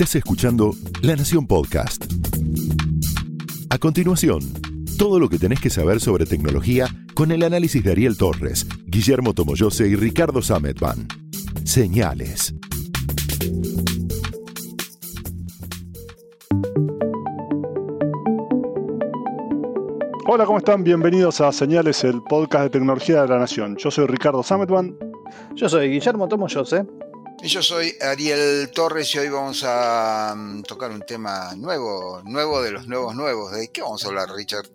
[0.00, 0.70] Estás escuchando
[1.02, 2.10] La Nación Podcast.
[3.68, 4.40] A continuación,
[4.96, 9.34] todo lo que tenés que saber sobre tecnología con el análisis de Ariel Torres, Guillermo
[9.34, 11.06] Tomoyose y Ricardo Sametban.
[11.64, 12.54] Señales.
[20.26, 20.82] Hola, ¿cómo están?
[20.82, 23.76] Bienvenidos a Señales, el podcast de tecnología de la Nación.
[23.76, 24.96] Yo soy Ricardo Sametban.
[25.56, 26.86] Yo soy Guillermo Tomoyose.
[27.42, 32.70] Yo soy Ariel Torres y hoy vamos a mm, tocar un tema nuevo, nuevo de
[32.70, 33.52] los nuevos nuevos.
[33.52, 34.66] ¿De qué vamos a hablar, Richard?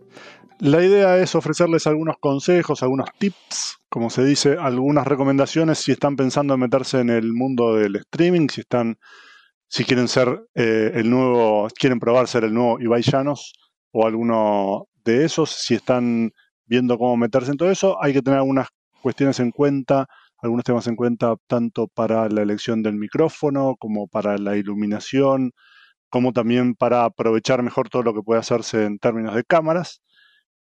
[0.59, 6.15] La idea es ofrecerles algunos consejos, algunos tips, como se dice, algunas recomendaciones si están
[6.15, 8.97] pensando en meterse en el mundo del streaming, si están,
[9.67, 13.53] si quieren ser eh, el nuevo, quieren probar ser el nuevo Ibai Llanos
[13.91, 16.31] o alguno de esos, si están
[16.65, 18.69] viendo cómo meterse en todo eso, hay que tener algunas
[19.03, 20.07] cuestiones en cuenta
[20.41, 25.51] algunos temas en cuenta tanto para la elección del micrófono como para la iluminación,
[26.09, 30.01] como también para aprovechar mejor todo lo que puede hacerse en términos de cámaras.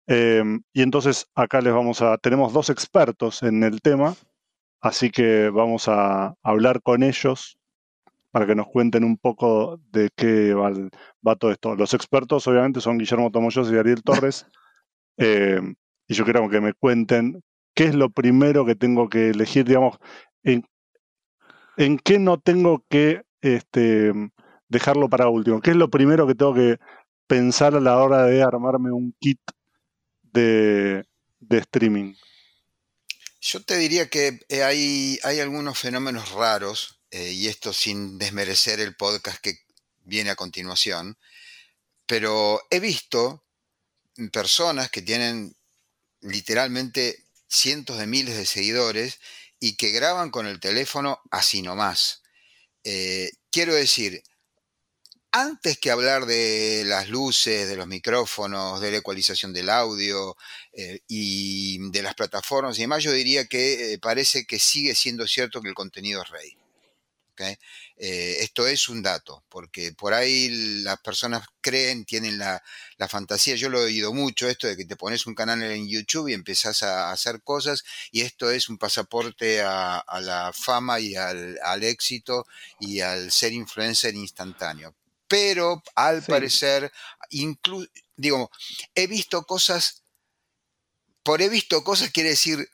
[0.07, 4.15] Em, y entonces acá les vamos a, tenemos dos expertos en el tema,
[4.81, 7.59] así que vamos a hablar con ellos
[8.33, 11.77] para que nos cuenten un poco de qué va, todo esto.
[11.77, 14.47] Los expertos obviamente son Guillermo Tomoyos y Ariel Torres,
[15.19, 15.75] em,
[16.09, 17.43] y yo quiero que me cuenten
[17.75, 19.99] qué es lo primero que tengo que elegir, digamos,
[20.43, 20.65] en,
[21.99, 24.13] qué no tengo que este,
[24.69, 26.79] dejarlo para último, qué es lo primero que tengo que
[27.27, 29.41] pensar a la hora de armarme un kit
[30.23, 31.07] de,
[31.51, 32.15] streaming.
[33.41, 38.81] Yo te diría que eh, hay, hay algunos fenómenos raros, eh, y esto sin desmerecer
[38.81, 39.59] el podcast que
[40.05, 41.19] viene a continuación,
[42.07, 43.45] pero he visto
[44.33, 45.55] personas que tienen
[46.21, 47.22] literalmente
[47.53, 49.21] cientos de miles de seguidores
[49.61, 52.23] y que graban con el teléfono así nomás.
[52.85, 54.23] Eh, quiero decir,
[55.31, 60.37] antes que hablar de las luces, de los micrófonos, de la ecualización del audio
[60.73, 65.27] eh, y de las plataformas y demás, yo diría que eh, parece que sigue siendo
[65.27, 66.57] cierto que el contenido es rey.
[67.97, 72.63] Eh, esto es un dato, porque por ahí las personas creen, tienen la,
[73.09, 76.29] fantasía, yo lo he oído mucho, esto de que te pones un canal en YouTube
[76.29, 81.59] y empezás a hacer cosas, y esto es un pasaporte a, la fama y al,
[81.83, 82.47] éxito
[82.81, 84.95] y al ser influencer instantáneo.
[85.29, 86.93] Pero al parecer,
[88.17, 88.51] digo,
[88.95, 90.03] he visto cosas,
[91.23, 92.69] por he visto cosas quiere decir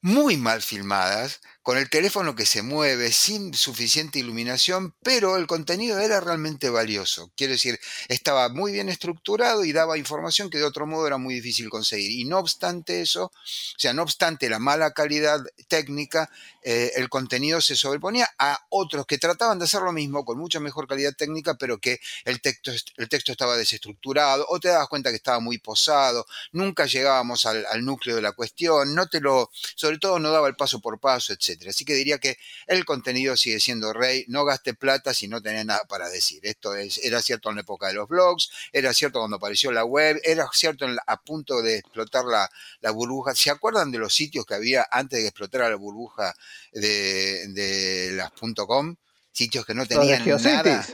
[0.00, 5.98] muy mal filmadas, con el teléfono que se mueve, sin suficiente iluminación, pero el contenido
[5.98, 7.32] era realmente valioso.
[7.38, 11.36] Quiero decir, estaba muy bien estructurado y daba información que de otro modo era muy
[11.36, 12.10] difícil conseguir.
[12.20, 16.30] Y no obstante eso, o sea, no obstante la mala calidad técnica,
[16.60, 20.60] eh, el contenido se sobreponía a otros que trataban de hacer lo mismo con mucha
[20.60, 25.08] mejor calidad técnica, pero que el texto, el texto estaba desestructurado, o te dabas cuenta
[25.08, 29.50] que estaba muy posado, nunca llegábamos al, al núcleo de la cuestión, no te lo,
[29.76, 31.53] sobre todo no daba el paso por paso, etc.
[31.68, 35.66] Así que diría que el contenido sigue siendo rey, no gaste plata si no tenés
[35.66, 36.40] nada para decir.
[36.42, 39.84] Esto es, era cierto en la época de los blogs, era cierto cuando apareció la
[39.84, 43.34] web, era cierto a punto de explotar la, burbuja.
[43.34, 46.34] ¿Se acuerdan de los sitios que había antes de que explotara la burbuja
[46.72, 48.32] de, de las
[48.66, 48.96] .com?
[49.32, 50.86] Sitios que no tenían nada.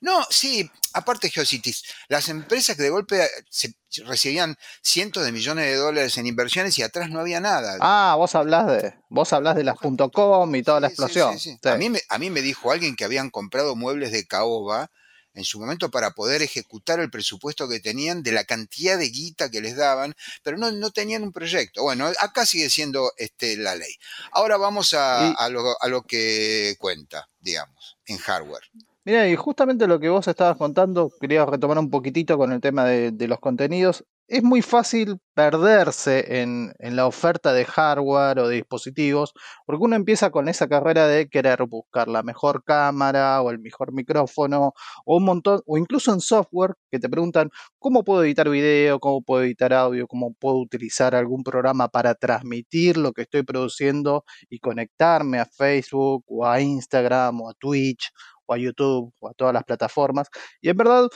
[0.00, 5.76] No, sí, aparte Geocities, las empresas que de golpe se recibían cientos de millones de
[5.76, 7.76] dólares en inversiones y atrás no había nada.
[7.80, 11.36] Ah, vos hablás de, vos hablas de las .com y toda la explosión.
[11.64, 14.90] a, mí me, a mí me dijo alguien que habían comprado muebles de caoba
[15.34, 19.50] en su momento para poder ejecutar el presupuesto que tenían de la cantidad de guita
[19.50, 21.82] que les daban, pero no, no tenían un proyecto.
[21.82, 23.94] Bueno, acá sigue siendo este, la ley.
[24.32, 28.64] Ahora vamos a, a, lo, a lo que cuenta, digamos, en hardware.
[29.12, 33.26] Y justamente lo que vos estabas contando, quería retomar un poquitito con el tema de,
[33.26, 34.04] los contenidos.
[34.28, 39.32] Es muy fácil perderse en, la oferta de hardware o de dispositivos,
[39.66, 43.92] porque uno empieza con esa carrera de querer buscar la mejor cámara o el mejor
[43.92, 44.74] micrófono,
[45.04, 49.22] o un montón, o incluso en software que te preguntan cómo puedo editar video, cómo
[49.22, 54.60] puedo editar audio, cómo puedo utilizar algún programa para transmitir lo que estoy produciendo y
[54.60, 58.12] conectarme a Facebook o a Instagram o a Twitch
[58.54, 60.28] a YouTube o a todas las plataformas.
[60.60, 61.08] Y en verdad,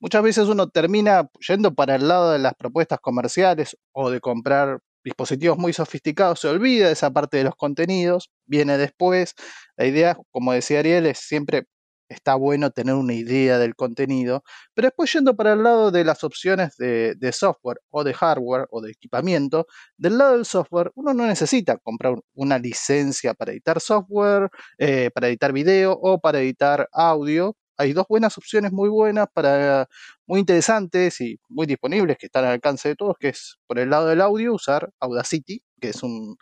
[0.00, 4.80] muchas veces uno termina yendo para el lado de las propuestas comerciales o de comprar
[5.04, 9.34] dispositivos muy sofisticados, se olvida esa parte de los contenidos, viene después.
[9.76, 11.64] La idea, como decía Ariel, es siempre
[12.12, 14.44] está bueno tener una idea del contenido,
[14.74, 18.80] pero después yendo para el lado de las opciones de, software o de hardware o
[18.80, 19.66] de equipamiento,
[19.96, 25.28] del lado del software uno no necesita comprar una licencia para editar software, eh, para
[25.28, 27.56] editar video o para editar audio.
[27.78, 29.88] Hay dos buenas opciones muy buenas para
[30.26, 33.90] muy interesantes y muy disponibles que están al alcance de todos, que es por el
[33.90, 36.36] lado del audio usar Audacity, que es un,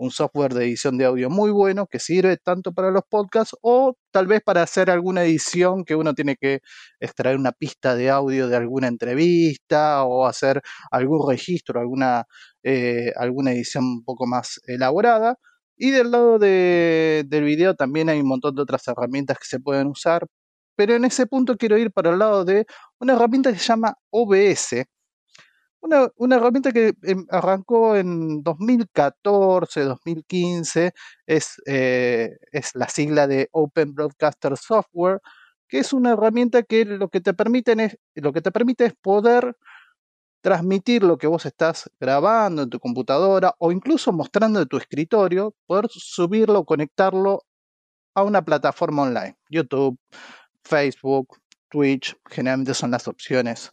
[0.00, 3.94] un software de edición de audio muy bueno que sirve tanto para los podcasts o
[4.10, 6.60] tal vez para hacer alguna edición que uno tiene que
[7.00, 12.24] extraer una pista de audio de alguna entrevista o hacer algún registro, alguna,
[12.62, 15.36] eh, alguna edición un poco más elaborada.
[15.76, 19.86] Y del lado del video también hay un montón de otras herramientas que se pueden
[19.88, 20.26] usar,
[20.76, 22.66] pero en ese punto quiero ir para el lado de
[23.00, 24.84] una herramienta que se llama OBS,
[25.80, 30.92] una, herramienta que em, arrancó en 2014, 2015,
[31.26, 35.20] es, eh, es la sigla de Open Broadcaster Software,
[35.68, 38.94] que es una herramienta que lo que te, permiten es, lo que te permite es
[39.00, 39.56] poder
[40.42, 45.54] transmitir lo que vos estás grabando en tu computadora o incluso mostrando de tu escritorio,
[45.66, 47.42] poder subirlo, conectarlo
[48.14, 49.98] a una plataforma online, YouTube,
[50.64, 51.38] Facebook,
[51.68, 53.70] Twitch, generalmente son las opciones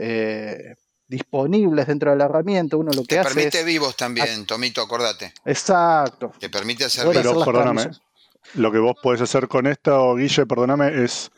[0.00, 0.74] eh,
[1.10, 5.34] disponibles dentro de la herramienta, uno lo que Te hace permite vivos también, Tomito, acordate.
[5.44, 6.32] Exacto.
[6.38, 7.90] Te permite hacer Pero perdóname,
[8.54, 11.32] lo que vos podés hacer con esto, Guille, perdóname, es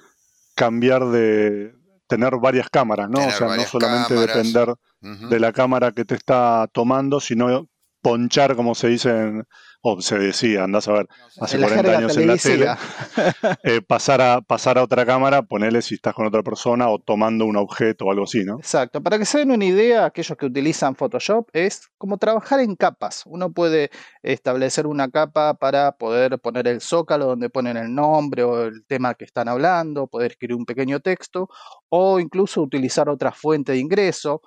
[0.54, 1.74] cambiar de
[2.06, 3.26] tener varias cámaras, ¿no?
[3.26, 7.66] o sea, no solamente depender de la cámara que te está tomando, sino
[8.02, 9.46] ponchar, como se dice en,
[9.84, 11.08] o se decía, andás a ver,
[11.40, 12.66] hace 40 años en la tele,
[13.64, 17.46] eh, pasar, a, pasar a otra cámara, ponerle si estás con otra persona o tomando
[17.46, 18.58] un objeto o algo así, ¿no?
[18.58, 19.02] Exacto.
[19.02, 23.24] Para que se den una idea, aquellos que utilizan Photoshop, es como trabajar en capas.
[23.26, 23.90] Uno puede
[24.22, 29.14] establecer una capa para poder poner el zócalo donde ponen el nombre o el tema
[29.14, 31.48] que están hablando, poder escribir un pequeño texto
[31.88, 34.42] o incluso utilizar otra fuente de ingreso,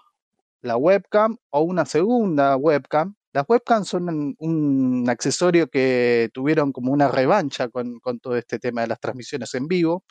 [0.61, 7.09] la webcam o una segunda webcam las webcams son un, accesorio que tuvieron como una
[7.09, 10.05] revancha con, todo este tema de las transmisiones en vivo.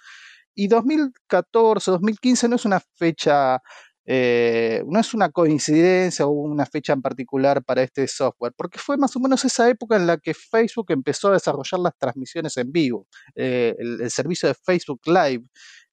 [0.55, 3.63] Y 2014, 2015 no es una fecha,
[4.05, 8.99] eh, no es una coincidencia o una fecha en particular para este software, porque fue
[8.99, 12.73] más o menos esa época en la que Facebook empezó a desarrollar las transmisiones en
[12.73, 13.07] vivo,
[13.37, 15.45] eh, el, servicio de Facebook Live.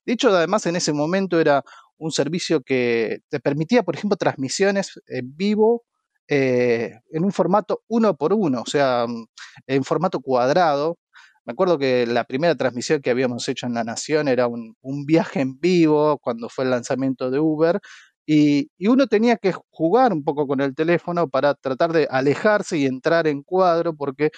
[0.06, 1.64] De hecho, además en ese momento era
[1.98, 5.86] un servicio que te permitía, por ejemplo, transmisiones en vivo
[6.34, 9.26] eh, en un formato uno por uno, o sea, mm,
[9.68, 10.98] en formato cuadrado.
[11.46, 14.76] Me acuerdo que la primera transmisión que habíamos hecho en La Nación era un,
[15.06, 17.82] viaje en vivo cuando fue el lanzamiento de Uber
[18.26, 22.86] y, uno tenía que jugar un poco con el teléfono para tratar de alejarse y
[22.86, 24.32] entrar en cuadro porque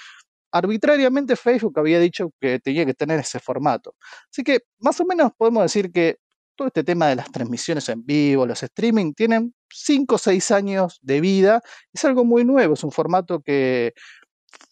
[0.51, 3.95] arbitrariamente Facebook había dicho que tenía que tener ese formato.
[4.31, 6.17] Así que más o menos podemos decir que
[6.55, 10.99] todo este tema de las transmisiones en vivo, los streaming, tienen 5 o 6 años
[11.01, 11.61] de vida.
[11.93, 13.93] Es algo muy nuevo, es un formato que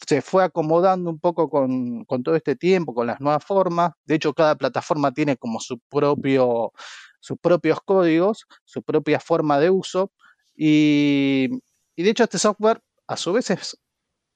[0.07, 3.91] se fue acomodando un poco con, todo este tiempo, con las nuevas formas.
[4.05, 6.71] De hecho, cada plataforma tiene como su propio,
[7.19, 10.11] sus propios códigos, su propia forma de uso.
[10.55, 11.49] Y,
[11.95, 13.77] y de hecho, este software a su vez es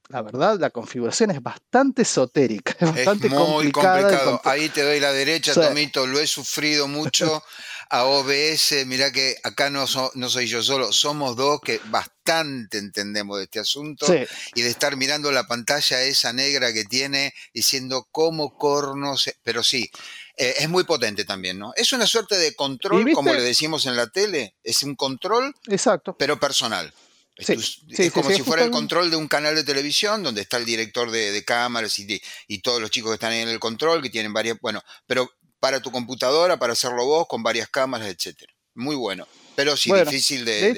[0.09, 4.41] la verdad, la configuración es bastante esotérica, es bastante muy complicado.
[4.43, 7.43] Ahí te doy la derecha, Tomito, lo he sufrido mucho.
[7.87, 9.85] A OBS, mira que acá no,
[10.15, 14.07] no soy yo solo, somos dos que bastante entendemos de este asunto
[14.55, 19.91] y de estar mirando la pantalla esa negra que tiene diciendo cómo cornos, pero sí,
[20.35, 21.73] eh, es muy potente también, ¿no?
[21.75, 26.15] Es una suerte de control, como le decimos en la tele, es un control, Exacto.
[26.17, 26.91] pero personal.
[27.37, 31.11] Es, como si fuera el control de un canal de televisión donde está el director
[31.11, 34.57] de, cámaras y, y, todos los chicos que están en el control, que tienen varias,
[34.61, 38.53] bueno, pero para tu computadora, para hacerlo vos, con varias cámaras, etcétera.
[38.75, 40.73] Muy bueno, pero sí difícil de,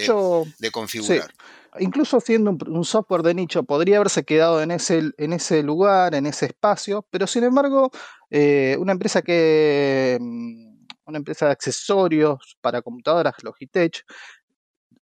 [0.58, 1.32] de, configurar.
[1.80, 6.26] Incluso siendo un, software de nicho, podría haberse quedado en ese, en ese lugar, en
[6.26, 7.92] ese espacio, pero sin embargo,
[8.30, 10.68] eh, una empresa que mm,
[11.08, 14.04] una empresa de accesorios para computadoras, Logitech,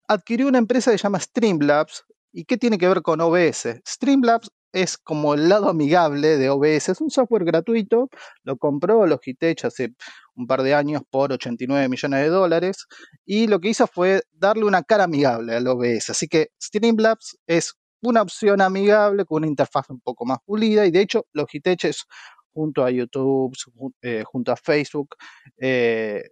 [0.07, 2.03] adquirió una empresa que se llama Streamlabs.
[2.31, 3.81] ¿Y qué tiene que ver con OBS?
[3.88, 6.89] Streamlabs es como el lado amigable de OBS.
[6.89, 8.10] Es un software gratuito.
[8.43, 9.93] Lo compró Logitech hace
[10.36, 12.88] un par de años por 89 millones de dólares.
[13.25, 16.10] Y lo que hizo fue darle una cara amigable al OBS.
[16.10, 20.86] Así que Streamlabs es una opción amigable con una interfaz un poco más pulida.
[20.86, 22.05] Y de hecho, Logitech es
[22.51, 23.55] junto a YouTube,
[24.01, 25.15] eh, junto a Facebook,
[25.57, 26.24] eh,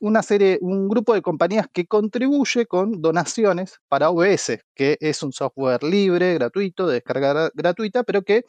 [0.00, 5.32] una serie, un grupo de compañías que contribuye con donaciones para OBS, que es un
[5.32, 8.44] software libre, gratuito, de descarga gratuita, pero que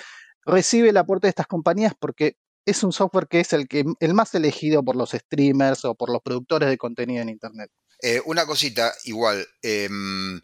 [0.46, 4.14] recibe el aporte de estas compañías porque es un software que es el, que, el
[4.14, 7.72] más elegido por los streamers o por los productores de contenido en Internet.
[8.02, 10.40] Eh, una cosita, igual, em,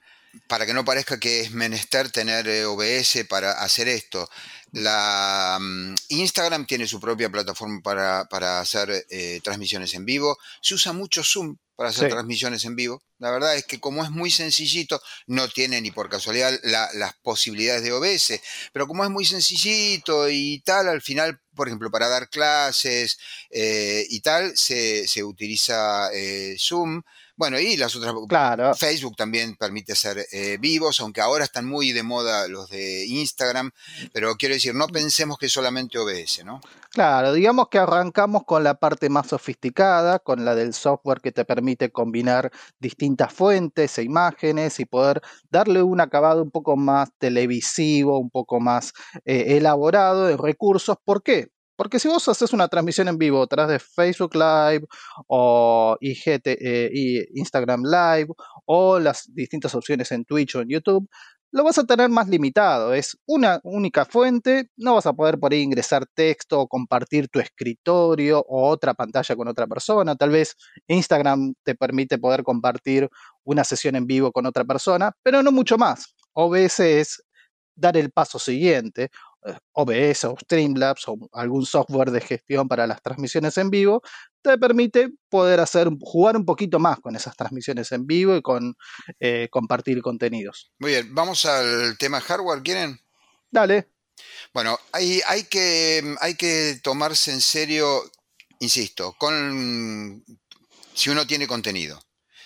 [0.47, 4.29] para que no parezca que es menester tener eh, OBS para hacer esto.
[4.71, 10.37] La mm, Instagram tiene su propia plataforma para, hacer eh, transmisiones en vivo.
[10.61, 13.03] Se usa mucho Zoom para hacer transmisiones en vivo.
[13.19, 17.83] La verdad es que como es muy sencillito, no tiene ni por casualidad las posibilidades
[17.83, 18.39] de OBS,
[18.71, 23.17] pero como es muy sencillito y tal, al final, por ejemplo, para dar clases
[23.49, 26.09] eh, y tal, se, se utiliza
[26.57, 27.01] Zoom.
[27.37, 28.13] Bueno, y las otras.
[28.29, 28.73] Claro.
[28.75, 33.71] Facebook también permite ser eh, vivos, aunque ahora están muy de moda los de Instagram.
[34.13, 36.61] Pero quiero decir, no pensemos que solamente OBS, ¿no?
[36.91, 41.43] Claro, digamos que arrancamos con la parte más sofisticada, con la del software que te
[41.43, 48.17] permite combinar distintas fuentes e imágenes y poder darle un acabado un poco más televisivo,
[48.17, 48.93] un poco más
[49.25, 50.95] eh, elaborado de recursos.
[51.03, 51.49] ¿Por qué?
[51.75, 54.85] Porque si vos haces una transmisión en vivo a través de Facebook Live
[55.27, 58.27] o IGT, eh, Instagram Live
[58.65, 61.09] o las distintas opciones en Twitch o en YouTube,
[61.55, 62.93] lo vas a tener más limitado.
[62.93, 67.39] Es una única fuente, no vas a poder por ahí ingresar texto o compartir tu
[67.39, 70.17] escritorio o otra pantalla con otra persona.
[70.17, 73.09] Tal vez Instagram te permite poder compartir
[73.45, 76.15] una sesión en vivo con otra persona, pero no mucho más.
[76.33, 77.23] OBS es
[77.75, 79.09] dar el paso siguiente
[79.73, 84.01] OBS o Streamlabs o algún software de gestión para las transmisiones en vivo,
[84.41, 88.75] te permite poder hacer, jugar un poquito más con esas transmisiones en vivo y con
[89.19, 90.71] eh, compartir contenidos.
[90.79, 92.99] Muy bien, vamos al tema hardware, ¿quieren?
[93.51, 93.89] Dale.
[94.53, 98.03] Bueno, hay, hay, que, hay que tomarse en serio,
[98.59, 100.23] insisto, con
[100.93, 101.99] si uno tiene contenido.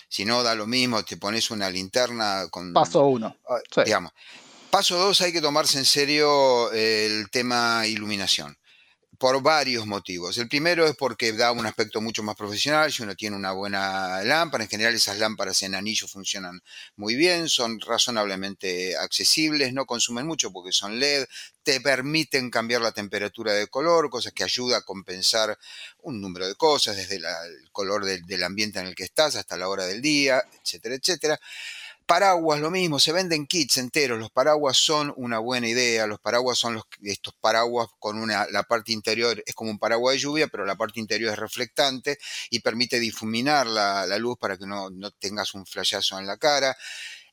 [0.08, 2.72] Si no, da lo mismo, te pones una linterna con...
[2.72, 3.36] Paso uno.
[3.48, 4.12] Ah, digamos.
[4.70, 8.56] Paso dos, hay que tomarse en serio el tema iluminación
[9.18, 10.38] por varios motivos.
[10.38, 14.22] El primero es porque da un aspecto mucho más profesional, si uno tiene una buena
[14.22, 16.62] lámpara, en general esas lámparas en anillo funcionan
[16.94, 21.26] muy bien, son razonablemente accesibles, no consumen mucho porque son LED,
[21.64, 25.58] te permiten cambiar la temperatura de color, cosas que ayuda a compensar
[26.02, 27.24] un número de cosas, desde el
[27.72, 31.40] color del ambiente en el que estás hasta la hora del día, etcétera, etcétera.
[32.10, 34.18] Paraguas, lo mismo, se venden kits enteros.
[34.18, 36.08] Los paraguas son una buena idea.
[36.08, 40.14] Los paraguas son los, estos paraguas con una, la parte interior es como un paraguas
[40.14, 42.18] de lluvia, pero la parte interior es reflectante
[42.50, 46.76] y permite difuminar la, luz para que no, no tengas un flashazo en la cara.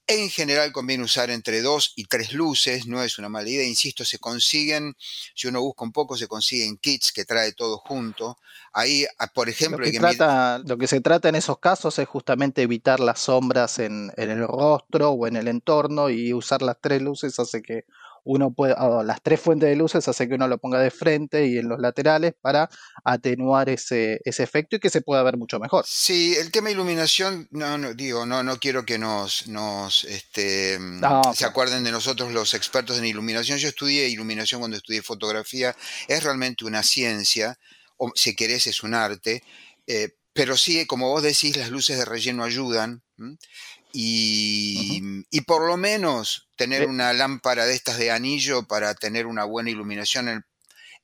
[0.10, 4.06] En general conviene usar entre dos y tres luces, no es una mala idea, insisto,
[4.06, 4.96] se consiguen,
[5.36, 8.38] si uno busca un poco, se consiguen kits que trae todo junto.
[8.72, 9.86] Ahí, ah, por ejemplo...
[9.86, 13.80] Lo que, trata, lo que se trata en esos casos es justamente evitar las sombras
[13.80, 17.84] en, en el rostro o en el entorno y usar las tres luces hace que
[18.28, 21.58] uno puede, las tres fuentes de luces hace que uno lo ponga de frente y
[21.58, 22.70] en los laterales para
[23.06, 25.86] atenuar ese, ese efecto y que se pueda ver mucho mejor.
[25.88, 30.78] Sí, el tema de iluminación, no, no digo, no, no quiero que nos, nos este,
[31.34, 33.58] se acuerden de nosotros los expertos en iluminación.
[33.60, 35.76] Yo estudié iluminación cuando estudié fotografía,
[36.10, 37.58] es realmente una ciencia,
[37.96, 39.42] o si querés es un arte,
[39.88, 43.02] eh, pero sí, como vos decís, las luces de relleno ayudan.
[43.94, 49.70] Y, por lo menos tener una lámpara de estas de anillo para tener una buena
[49.70, 50.44] iluminación en,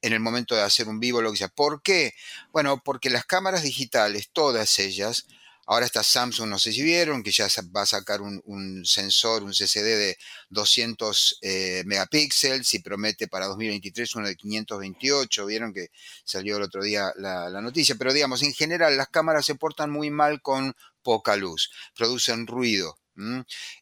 [0.01, 1.47] el momento de hacer un vivo, lo que sea.
[1.47, 2.13] ¿Por qué?
[2.51, 5.27] Bueno, porque las cámaras digitales, todas ellas,
[5.65, 9.53] ahora está Samsung, no sé si vieron, que ya va a sacar un, sensor, un
[9.53, 10.17] CCD de
[10.49, 15.87] 200 eh, megapíxeles y promete para 2023 uno de 528, vieron que
[16.25, 19.89] salió el otro día la, la noticia, pero digamos, en general las cámaras se portan
[19.89, 22.97] muy mal con poca luz, producen ruido.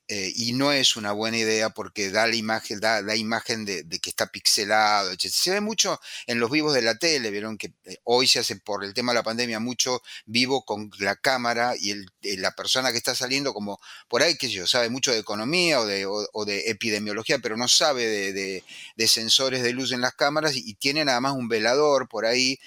[0.10, 3.86] Eh, y no es una buena idea porque da la imagen, da la imagen de,
[4.02, 5.28] que está pixelado, etc.
[5.30, 8.58] Se ve mucho en los vivos de la tele, vieron que eh, hoy se hace
[8.58, 12.92] por el tema de la pandemia mucho vivo con la cámara y eh, la persona
[12.92, 17.40] que está saliendo como por ahí, que yo, sabe mucho de economía o de, epidemiología,
[17.40, 18.64] pero no sabe de,
[18.96, 22.26] de, sensores de luz en las cámaras y, y tiene nada más un velador por
[22.26, 22.60] ahí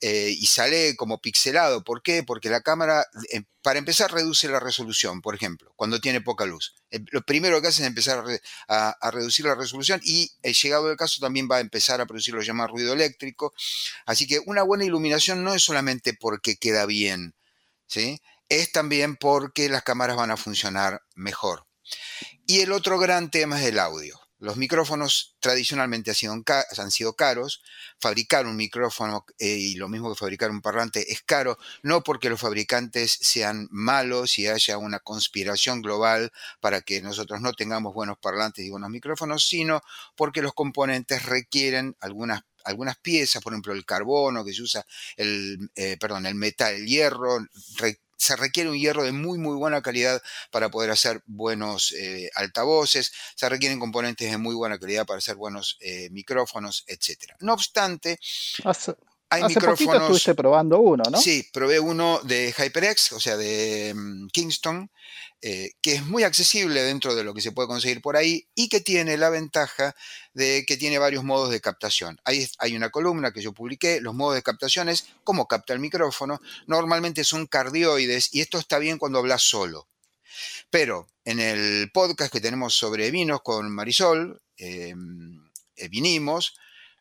[0.00, 1.84] eh, y sale como pixelado.
[1.84, 2.22] ¿Por qué?
[2.22, 6.74] Porque la cámara, eh, para empezar, reduce la resolución, por ejemplo, cuando tiene poca luz.
[6.90, 8.24] Eh, lo primero que hace es empezar
[8.68, 12.42] a, reducir la resolución y, llegado el caso, también va a empezar a producir lo
[12.42, 13.52] llamado ruido eléctrico.
[14.06, 17.34] Así que una buena iluminación no es solamente porque queda bien,
[17.86, 18.20] ¿sí?
[18.48, 21.66] es también porque las cámaras van a funcionar mejor.
[22.46, 24.18] Y el otro gran tema es el audio.
[24.40, 26.32] Los micrófonos tradicionalmente han sido,
[26.76, 27.62] han sido caros.
[28.00, 32.30] Fabricar un micrófono eh, y lo mismo que fabricar un parlante es caro, no porque
[32.30, 38.18] los fabricantes sean malos y haya una conspiración global para que nosotros no tengamos buenos
[38.18, 39.80] parlantes y buenos micrófonos, sino
[40.16, 44.84] porque los componentes requieren algunas algunas piezas, por ejemplo el carbono que se usa,
[45.16, 47.38] el, eh, perdón, el metal, el hierro,
[48.18, 50.20] se requiere un hierro de muy, muy buena calidad
[50.50, 55.36] para poder hacer buenos eh, altavoces, se requieren componentes de muy buena calidad para hacer
[55.36, 57.32] buenos eh, micrófonos, etc.
[57.40, 58.18] No obstante,
[59.30, 60.02] hay Hace micrófonos.
[60.02, 61.20] estuviste probando uno, ¿no?
[61.20, 64.90] Sí, probé uno de HyperX, o sea, de mm, Kingston,
[65.42, 68.68] eh, que es muy accesible dentro de lo que se puede conseguir por ahí y
[68.68, 69.94] que tiene la ventaja
[70.32, 72.18] de que tiene varios modos de captación.
[72.24, 75.80] Ahí hay una columna que yo publiqué, los modos de captación es cómo capta el
[75.80, 76.40] micrófono.
[76.66, 79.88] Normalmente son cardioides y esto está bien cuando hablas solo.
[80.70, 86.56] Pero en el podcast que tenemos sobre vinos con Marisol, em, eh, vinimos,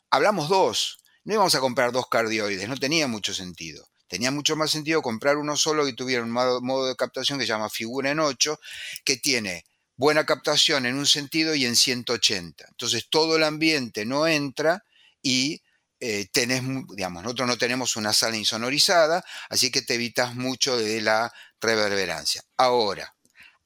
[0.10, 3.86] hablamos dos no íbamos a comprar dos cardioides, no tenía mucho sentido.
[4.08, 7.50] Tenía mucho más sentido comprar uno solo que tuviera un modo de captación que se
[7.50, 8.58] llama figura en 8,
[9.04, 9.66] que tiene
[9.98, 12.66] buena captación en un sentido y en 180.
[12.70, 14.86] Entonces todo el ambiente no entra
[15.22, 15.62] y
[16.00, 16.62] eh, tenés,
[16.96, 22.42] digamos, nosotros no tenemos una sala insonorizada, así que te evitas mucho de la reverberancia.
[22.56, 23.18] Ahora,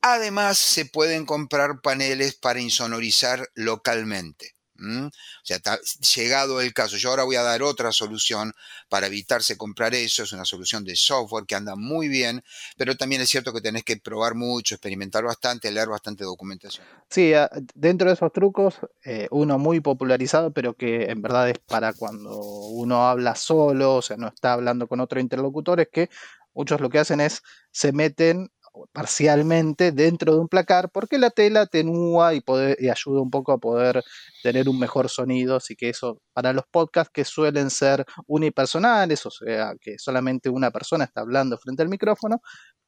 [0.02, 4.56] además se pueden comprar paneles para insonorizar localmente.
[4.82, 5.12] O
[5.44, 5.60] sea,
[6.16, 8.54] llegado el caso, yo ahora voy a dar otra solución
[8.90, 12.44] para evitarse comprar eso, es una solución de software que anda muy bien,
[12.78, 16.86] pero también es cierto que tenés que probar mucho, experimentar bastante, leer bastante documentación.
[17.10, 17.32] Sí,
[17.74, 22.38] dentro de esos trucos, eh, uno muy popularizado, pero que en verdad es para cuando
[22.40, 26.10] uno habla solo, o sea, no está hablando con otro interlocutor, es que
[26.54, 28.52] muchos lo que hacen es se meten
[28.94, 32.44] parcialmente dentro de un placar porque la tela atenúa y,
[32.90, 34.04] ayuda un poco a poder
[34.44, 39.32] tener un mejor sonido, así que eso para los podcasts que suelen ser unipersonales, o
[39.32, 42.42] sea, que solamente una persona está hablando frente al micrófono,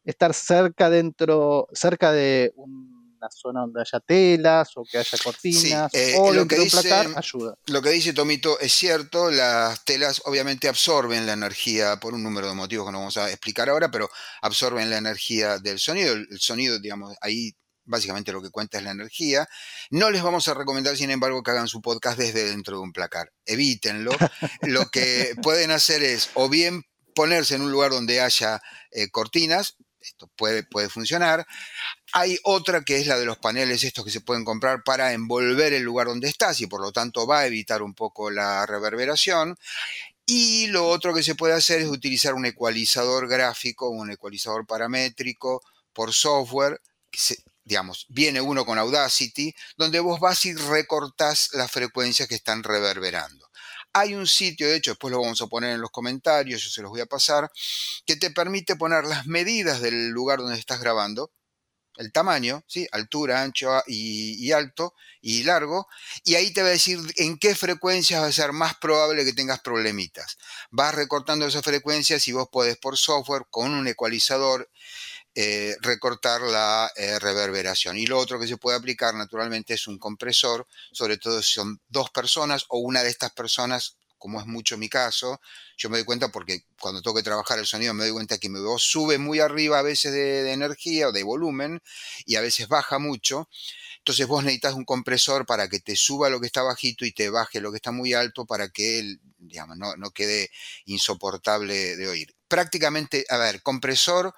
[0.03, 6.15] estar cerca dentro, cerca de un zona donde haya telas o que haya cortinas eh,
[6.17, 7.55] o lo que dice, ayuda.
[7.67, 12.47] Lo que dice Tomito es cierto, las telas obviamente absorben la energía por un número
[12.47, 14.09] de motivos que no vamos a explicar ahora, pero
[14.41, 16.13] absorben la energía del sonido.
[16.13, 17.53] El, sonido, digamos, ahí
[17.85, 19.47] básicamente lo que cuenta es la energía.
[19.89, 22.93] No les vamos a recomendar, sin embargo, que hagan su podcast desde dentro de un
[22.93, 23.31] placar.
[23.45, 24.11] Evítenlo.
[24.61, 28.61] lo que pueden hacer es o bien ponerse en un lugar donde haya
[28.91, 31.45] eh, cortinas, esto puede, puede funcionar.
[32.15, 35.73] Hay otra que es la de los paneles estos que se pueden comprar para envolver
[35.73, 39.57] el lugar donde estás y por lo tanto va a evitar un poco la reverberación.
[40.27, 45.63] Y lo otro que se puede hacer es utilizar un ecualizador gráfico, un ecualizador paramétrico
[45.91, 46.79] por software.
[47.63, 53.49] digamos, viene uno con Audacity, donde vos vas y recortás las frecuencias que están reverberando.
[53.91, 56.81] Hay un sitio, de hecho, después lo vamos a poner en los comentarios, yo se
[56.83, 57.49] los voy a pasar,
[58.05, 61.31] que te permite poner las medidas del lugar donde estás grabando,
[61.97, 62.87] el tamaño, ¿sí?
[62.91, 65.87] altura, ancho y, alto y largo,
[66.23, 69.33] y ahí te va a decir en qué frecuencias va a ser más probable que
[69.33, 70.37] tengas problemitas.
[70.71, 74.69] Vas recortando esas frecuencias y vos podés por software con un ecualizador
[75.35, 77.97] eh, recortar la eh, reverberación.
[77.97, 81.81] Y lo otro que se puede aplicar naturalmente es un compresor, sobre todo si son
[81.87, 85.41] dos personas o una de estas personas, como es mucho mi caso,
[85.75, 88.47] yo me doy cuenta porque cuando tengo que trabajar el sonido me doy cuenta que
[88.47, 91.81] mi voz sube muy arriba a veces de, energía o de volumen
[92.25, 93.49] y a veces baja mucho.
[93.97, 97.29] Entonces vos necesitas un compresor para que te suba lo que está bajito y te
[97.29, 99.19] baje lo que está muy alto para que el,
[99.97, 100.49] no quede
[100.85, 102.33] insoportable de oír.
[102.47, 104.33] Prácticamente, a ver, compresor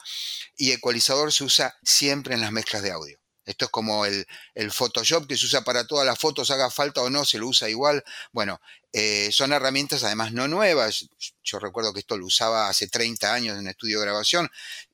[0.57, 3.24] y ecualizador se usa siempre en las mezclas de audio.
[3.45, 4.25] Esto es como el,
[4.71, 7.69] Photoshop que se usa para todas las fotos, haga falta o no, se lo usa
[7.69, 8.03] igual.
[8.31, 8.59] Bueno,
[8.91, 11.07] eh, son herramientas además no nuevas.
[11.43, 14.49] Yo recuerdo que esto lo usaba hace 30 años en estudio de grabación.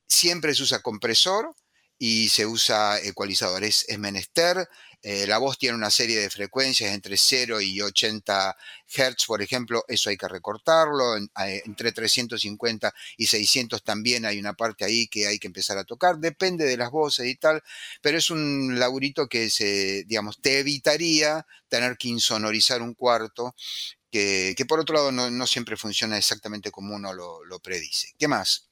[0.08, 1.56] Siempre se usa compresor
[1.98, 3.64] y se usa ecualizador.
[3.64, 4.68] Es, es menester
[5.04, 8.56] eh, la voz tiene una serie de frecuencias entre 0 y 80
[8.88, 11.18] Hz, por ejemplo, eso hay que recortarlo.
[11.18, 15.86] Eh, entre 350 y 600 también hay una parte ahí que hay que empezar a
[15.86, 16.20] tocar.
[16.20, 17.64] Depende de las voces y tal,
[18.02, 23.56] pero es un laburito que se, digamos, te evitaría tener que insonorizar un cuarto.
[24.12, 28.10] Que, por otro lado no, siempre funciona exactamente como uno lo, lo predice.
[28.20, 28.70] ¿Qué más?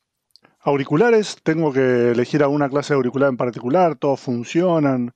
[0.59, 5.15] Auriculares, tengo que elegir alguna clase de auricular en particular, todos funcionan.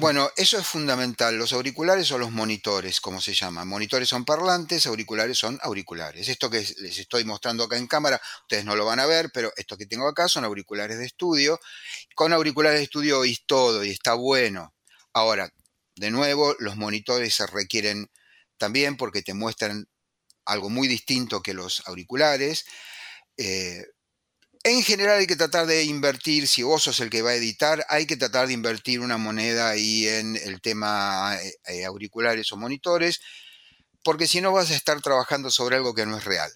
[0.00, 1.36] Bueno, eso es fundamental.
[1.36, 3.64] Los auriculares son los monitores, como se llama.
[3.64, 6.28] Monitores son parlantes, auriculares son auriculares.
[6.28, 9.52] Esto que les estoy mostrando acá en cámara, ustedes no lo van a ver, pero
[9.56, 11.60] esto que tengo acá son auriculares de estudio.
[12.14, 14.74] Con auriculares de estudio oís todo y está bueno.
[15.12, 15.50] Ahora,
[15.94, 18.10] De nuevo, los monitores se requieren
[18.56, 19.86] también porque te muestran
[20.46, 22.64] algo muy distinto que los auriculares.
[23.36, 23.84] Eh,
[24.64, 27.84] en general hay que tratar de invertir, si vos sos el que va a editar,
[27.88, 32.56] hay que tratar de invertir una moneda ahí en el tema eh, eh, auriculares o
[32.56, 33.20] monitores,
[34.04, 36.50] porque si no vas a estar trabajando sobre algo que no es real.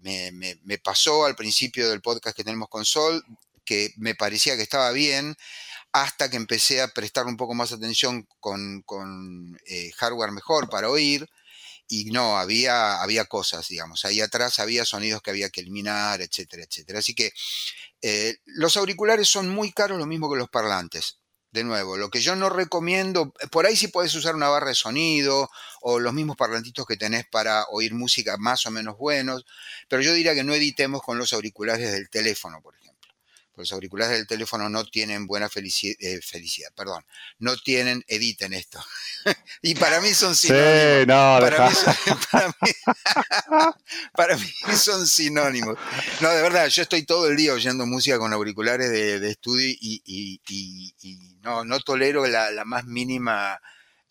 [0.00, 3.22] me, me, pasó al principio del podcast que tenemos con Sol,
[3.64, 5.36] que me parecía que estaba bien,
[5.92, 9.58] hasta que empecé a prestar un poco más atención con, con
[9.96, 11.28] hardware mejor para oír
[11.88, 16.64] y no, había, había cosas, digamos, ahí atrás había sonidos que había que eliminar, etcétera,
[16.64, 16.98] etcétera.
[16.98, 17.32] Así que
[18.02, 21.18] eh, los auriculares son muy caros, lo mismo que los parlantes.
[21.50, 24.74] De nuevo, lo que yo no recomiendo, por ahí sí puedes usar una barra de
[24.74, 25.48] sonido
[25.80, 29.46] o los mismos parlantitos que tenés para oír música más o menos buenos,
[29.88, 32.97] pero yo diría que no editemos con los auriculares del teléfono, por ejemplo
[33.58, 37.04] los auriculares del teléfono no tienen buena eh, felicidad, perdón,
[37.38, 38.82] no tienen, editen esto.
[39.62, 41.06] y para mí son sinónimos.
[44.14, 45.76] para, mí, son sinónimos.
[46.20, 50.40] No, de verdad, yo estoy todo el día oyendo música con auriculares de, estudio y,
[51.42, 53.60] no, no tolero la, más mínima...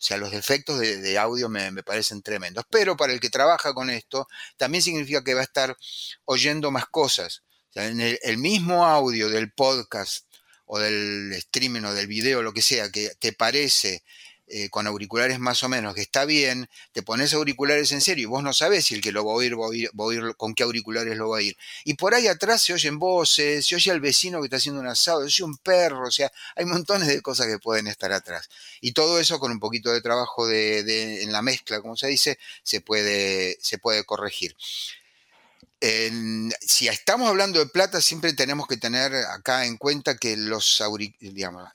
[0.00, 2.64] sea, los defectos de, audio me, me, parecen tremendos.
[2.70, 5.76] Pero para el que trabaja con esto, también significa que va a estar
[6.24, 7.42] oyendo más cosas
[7.86, 10.24] en el, mismo audio del podcast
[10.66, 14.02] o del streaming o del video, lo que sea, que te parece
[14.48, 18.26] eh, con auriculares más o menos que está bien, te pones auriculares en serio y
[18.26, 20.34] vos no sabés si el que lo va a oír va a oír, va a
[20.34, 21.56] con qué auriculares lo va a oír.
[21.84, 24.86] Y por ahí atrás se oyen voces, se oye al vecino que está haciendo un
[24.86, 28.48] asado, se oye un perro, o sea, hay montones de cosas que pueden estar atrás.
[28.80, 32.38] Y todo eso con un poquito de trabajo de, en la mezcla, como se dice,
[32.62, 34.56] se puede, se puede corregir
[35.80, 40.82] si estamos hablando de plata, siempre tenemos que tener acá en cuenta que los
[41.20, 41.68] digamos,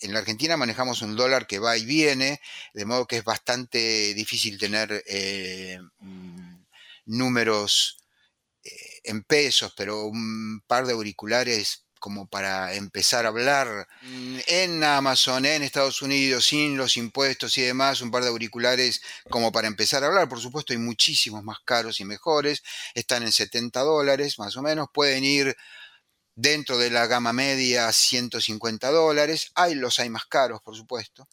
[0.00, 2.40] en la Argentina manejamos un dólar que va y viene,
[2.74, 6.64] de modo que es bastante difícil tener eh, mm,
[7.06, 7.98] números
[8.62, 14.84] eh, en pesos, pero un par de auriculares como para empezar a hablar mm, en
[14.84, 19.68] Amazon, en Estados Unidos, sin los impuestos y demás, un par de auriculares como para
[19.68, 20.28] empezar a hablar.
[20.28, 22.62] Por supuesto, hay muchísimos más caros y mejores,
[22.94, 25.56] están en 70 dólares más o menos, pueden ir
[26.34, 31.28] dentro de la gama media 150 dólares, hay los hay más caros, por supuesto.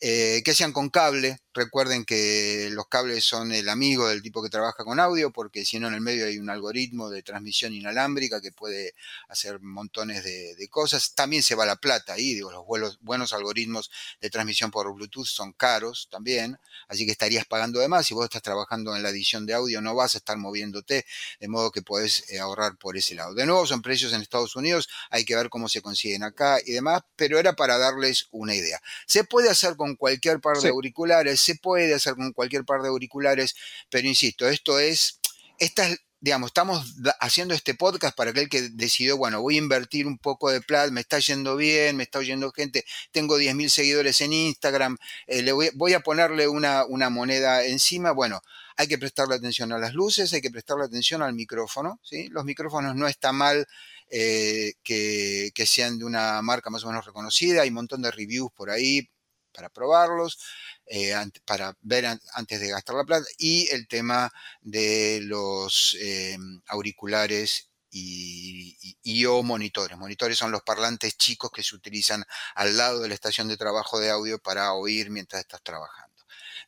[0.00, 1.38] Eh, que sean con cable.
[1.54, 5.78] Recuerden que los cables son el amigo del tipo que trabaja con audio, porque si
[5.78, 8.92] no en el medio hay un algoritmo de transmisión inalámbrica que puede
[9.28, 11.14] hacer montones de, cosas.
[11.14, 12.66] También se va la plata ahí, los
[13.00, 18.06] buenos algoritmos de transmisión por Bluetooth son caros también, así que estarías pagando de más.
[18.06, 21.06] Si vos estás trabajando en la edición de audio, no vas a estar moviéndote,
[21.40, 23.32] de modo que podés eh, ahorrar por ese lado.
[23.32, 26.72] De nuevo, son precios en Estados Unidos, hay que ver cómo se consiguen acá y
[26.72, 28.82] demás, pero era para darles una idea.
[29.06, 32.88] Se puede hacer con cualquier par de auriculares, se puede hacer con cualquier par de
[32.88, 33.54] auriculares,
[33.90, 35.20] pero insisto, esto es,
[35.58, 35.88] esta
[36.20, 40.50] digamos, estamos haciendo este podcast para aquel que decidió, bueno, voy a invertir un poco
[40.50, 44.96] de plata, me está yendo bien, me está oyendo gente, tengo 10.000 seguidores en Instagram,
[45.26, 48.40] eh, le voy, a ponerle una, una, moneda encima, bueno,
[48.76, 52.28] hay que prestarle atención a las luces, hay que prestarle atención al micrófono, ¿sí?
[52.28, 53.66] Los micrófonos no está mal
[54.10, 58.10] eh, que, que, sean de una marca más o menos reconocida, hay un montón de
[58.10, 59.08] reviews por ahí,
[59.56, 60.38] para probarlos,
[60.86, 61.14] eh,
[61.44, 66.36] para ver antes de gastar la plata, y el tema de los eh,
[66.68, 69.96] auriculares y, o monitores.
[69.96, 72.22] Monitores son los parlantes chicos que se utilizan
[72.54, 76.14] al lado de la estación de trabajo de audio para oír mientras estás trabajando.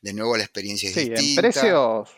[0.01, 2.09] De nuevo la experiencia es sí, En precios,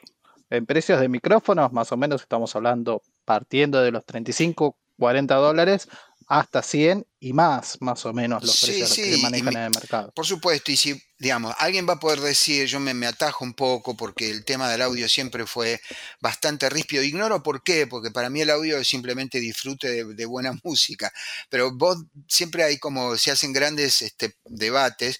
[0.49, 5.89] en precios de micrófonos, más o menos estamos hablando partiendo de los 35, 40 dólares
[6.31, 10.13] hasta 100 y más, más o menos, los precios que manejan en el mercado.
[10.15, 13.53] Por supuesto, y si, digamos, alguien va a poder decir, yo me, me, atajo un
[13.53, 15.81] poco porque el tema del audio siempre fue
[16.21, 17.03] bastante ríspido.
[17.03, 21.11] Ignoro por qué, porque para mí el audio es simplemente disfrute de, buena música.
[21.49, 21.97] Pero vos
[22.29, 25.19] siempre hay como, se hacen grandes este, debates.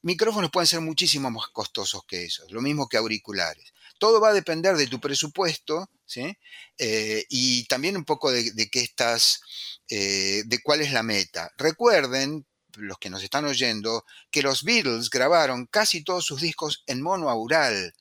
[0.00, 3.74] Micrófonos pueden ser muchísimo más costosos que esos, lo mismo que auriculares.
[4.00, 6.36] Todo va a depender de tu presupuesto, ¿sí?
[6.78, 9.42] Eh, y también un poco de, qué estás
[9.90, 11.50] eh, de cuál es la meta.
[11.58, 17.02] Recuerden, los que nos están oyendo, que los Beatles grabaron casi todos sus discos en
[17.02, 17.92] mono aural.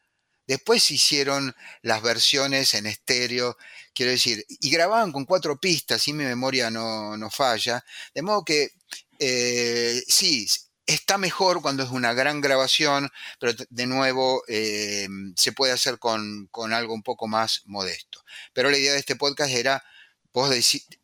[0.48, 3.58] Después hicieron las versiones en estéreo,
[3.94, 7.84] quiero decir, y grababan con cuatro pistas, si mi memoria no, falla.
[8.16, 8.70] De modo que
[9.20, 10.48] eh, sí,
[10.90, 16.48] está mejor cuando es una gran grabación, pero de nuevo eh, se puede hacer con,
[16.52, 18.24] con algo un poco más modesto.
[18.54, 19.84] Pero la idea de este podcast era
[20.32, 20.50] vos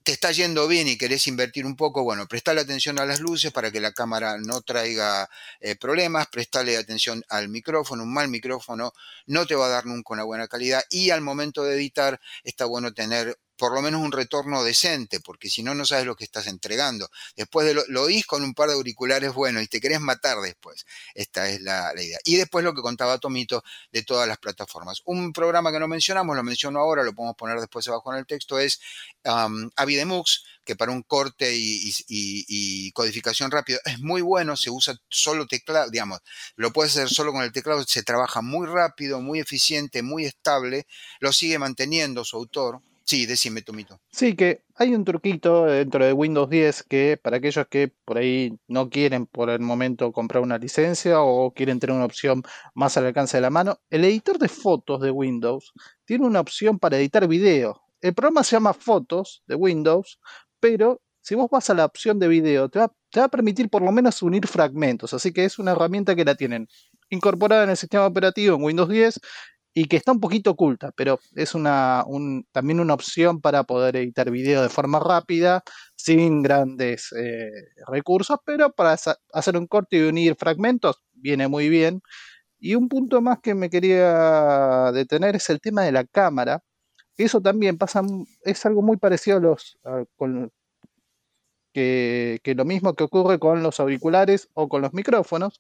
[0.04, 3.52] te está yendo bien y querés invertir un poco, bueno, prestale atención a las luces
[3.52, 8.94] para que la cámara no traiga eh, problemas, prestale atención al micrófono, un mal micrófono
[9.26, 12.66] no te va a dar nunca una buena calidad y al momento de editar está
[12.66, 16.24] bueno tener por lo menos un retorno decente, porque si no, no sabes lo que
[16.24, 17.10] estás entregando.
[17.36, 20.86] Después de lo, oís con un par de auriculares buenos y te querés matar después.
[21.14, 22.20] Esta es la, idea.
[22.26, 25.02] Y después lo que contaba Tomito de todas las plataformas.
[25.06, 28.26] Un programa que no mencionamos, lo menciono ahora, lo podemos poner después abajo en el
[28.26, 28.80] texto, es
[29.24, 35.46] um, Avidemux, que para un corte y, codificación rápido es muy bueno, se usa solo
[35.46, 36.20] teclado, digamos,
[36.56, 40.88] lo puedes hacer solo con el teclado, se trabaja muy rápido, muy eficiente, muy estable,
[41.20, 44.00] lo sigue manteniendo su autor, Sí, decime, Tomito.
[44.12, 48.58] Sí, que hay un truquito dentro de Windows 10 que para aquellos que por ahí
[48.68, 52.42] no quieren por el momento comprar una licencia o quieren tener una opción
[52.74, 55.72] más al alcance de la mano, el editor de fotos de Windows
[56.04, 57.80] tiene una opción para editar video.
[58.02, 60.20] El programa se llama Fotos de Windows,
[60.60, 63.70] pero si vos vas a la opción de video, te va, te va a permitir
[63.70, 65.14] por lo menos unir fragmentos.
[65.14, 66.68] Así que es una herramienta que la tienen
[67.10, 69.20] incorporada en el sistema operativo en Windows 10
[69.78, 72.06] y que está un poquito oculta, pero es una,
[72.54, 75.64] también una opción para poder editar video de forma rápida,
[75.98, 77.52] sin grandes eh,
[77.86, 78.94] recursos, pero para
[79.34, 82.02] hacer un corte y unir fragmentos viene muy bien.
[82.58, 86.64] Y un punto más que me quería detener es el tema de la cámara.
[87.18, 88.02] Eso también pasa,
[88.44, 89.78] es algo muy parecido a los,
[91.74, 95.60] que, que lo mismo que ocurre con los auriculares o con los micrófonos,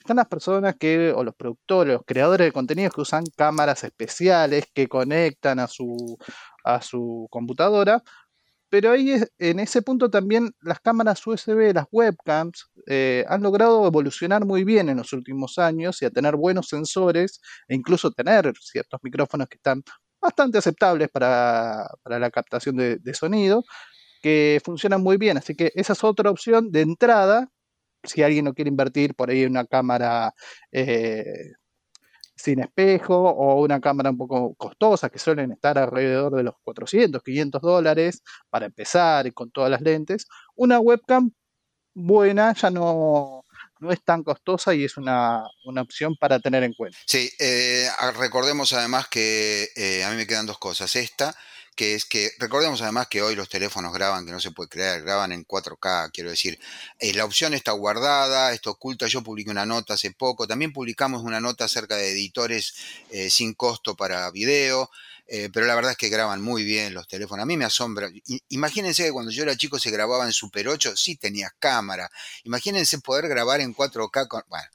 [0.00, 4.66] están las personas que, o los productores, los creadores de contenidos que usan cámaras especiales
[4.74, 6.18] que conectan a su,
[6.64, 8.02] a su computadora.
[8.70, 14.46] Pero ahí en ese punto también las cámaras USB, las webcams, eh, han logrado evolucionar
[14.46, 19.00] muy bien en los últimos años y a tener buenos sensores e incluso tener ciertos
[19.02, 19.82] micrófonos que están
[20.20, 23.64] bastante aceptables para, la captación de sonido,
[24.22, 25.38] que funcionan muy bien.
[25.38, 27.48] Así que esa es otra opción de entrada
[28.04, 30.34] si alguien no quiere invertir por ahí en una cámara
[30.72, 31.52] eh,
[32.34, 37.22] sin espejo o una cámara un poco costosa que suelen estar alrededor de los 400,
[37.22, 41.32] 500 dólares para empezar y con todas las lentes, una webcam
[41.94, 43.44] buena ya no,
[43.80, 46.98] no es tan costosa y es una, opción para tener en cuenta.
[47.06, 50.94] Sí, eh, recordemos además que eh, a mí me quedan dos cosas.
[50.96, 51.34] Esta,
[51.80, 55.00] que es que recordemos además que hoy los teléfonos graban, que no se puede creer,
[55.00, 56.58] graban en 4K, quiero decir,
[56.98, 61.22] eh, la opción está guardada, está oculta, yo publiqué una nota hace poco, también publicamos
[61.22, 62.74] una nota acerca de editores
[63.08, 64.90] eh, sin costo para video,
[65.26, 68.10] eh, pero la verdad es que graban muy bien los teléfonos, a mí me asombra,
[68.50, 72.10] imagínense que cuando yo era chico se grababa en Super 8, sí tenías cámara,
[72.44, 74.68] imagínense poder grabar en 4K, con, bueno,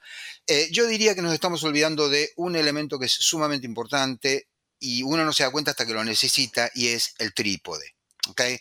[0.72, 4.48] yo diría que nos estamos olvidando de un elemento que es sumamente importante,
[4.80, 7.96] y uno no se da cuenta hasta que lo necesita y es el trípode.
[8.30, 8.60] ¿okay?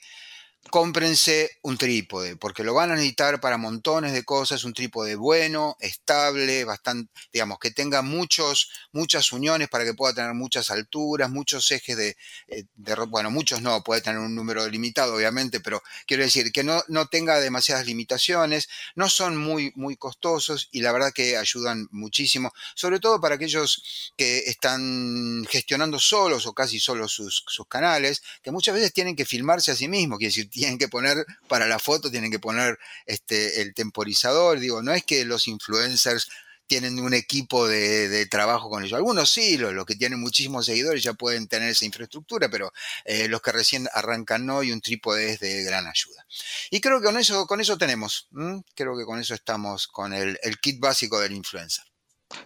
[0.70, 5.76] Cómprense un trípode, porque lo van a necesitar para montones de cosas, un trípode bueno,
[5.80, 11.70] estable, bastante, digamos, que tenga muchos, muchas uniones para que pueda tener muchas alturas, muchos
[11.70, 12.16] ejes de,
[12.48, 12.64] eh,
[13.08, 17.06] bueno, muchos no, puede tener un número limitado, obviamente, pero quiero decir que no, no
[17.06, 23.00] tenga demasiadas limitaciones, no son muy, muy costosos y la verdad que ayudan muchísimo, sobre
[23.00, 28.74] todo para aquellos que están gestionando solos o casi solos sus, sus canales, que muchas
[28.74, 32.12] veces tienen que filmarse a sí mismos, quiere decir, tienen que poner para la foto,
[32.12, 34.60] tienen que poner este, el temporizador.
[34.60, 36.28] Digo, no es que los influencers
[36.68, 38.96] tienen un equipo de, trabajo con ellos.
[38.96, 42.72] Algunos sí, los, que tienen muchísimos seguidores ya pueden tener esa infraestructura, pero
[43.04, 46.24] eh, los que recién arrancan no y un trípode es de gran ayuda.
[46.70, 48.28] Y creo que con eso, con eso tenemos,
[48.76, 51.84] creo que con eso estamos con el, el kit básico del influencer.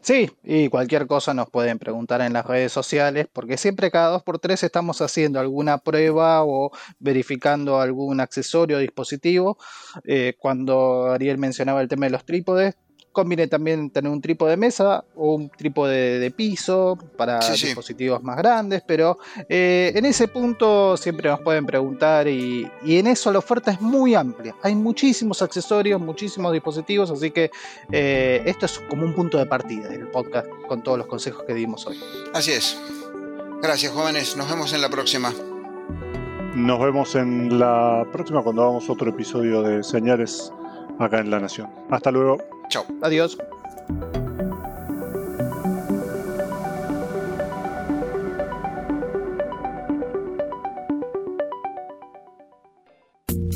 [0.00, 4.22] Sí, y cualquier cosa nos pueden preguntar en las redes sociales, porque siempre cada dos
[4.22, 9.58] por tres estamos haciendo alguna prueba o verificando algún accesorio o dispositivo.
[10.04, 12.76] Eh, cuando Ariel mencionaba el tema de los trípodes,
[13.12, 18.36] Conviene también tener un trípode de mesa o un trípode de piso para dispositivos más
[18.36, 19.18] grandes, pero
[19.48, 24.14] eh, en ese punto siempre nos pueden preguntar y, en eso la oferta es muy
[24.14, 24.54] amplia.
[24.62, 27.50] Hay muchísimos accesorios, muchísimos dispositivos, así que
[27.90, 31.54] eh, esto es como un punto de partida del podcast con todos los consejos que
[31.54, 31.98] dimos hoy.
[32.34, 32.78] Así es.
[33.60, 35.32] Gracias jóvenes, nos vemos en la próxima.
[36.54, 40.52] Nos vemos en la próxima cuando hagamos otro episodio de Señales
[40.98, 41.70] acá en La Nación.
[41.90, 42.38] Hasta luego.
[42.68, 42.84] Chao.
[43.02, 43.38] Adiós.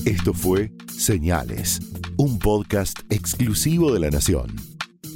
[0.04, 1.80] Esto fue Señales,
[2.16, 4.54] un podcast exclusivo de La Nación.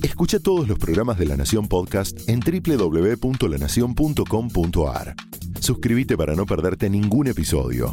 [0.03, 5.15] Escucha todos los programas de La Nación Podcast en www.lanacion.com.ar.
[5.61, 7.93] Suscríbete para no perderte ningún episodio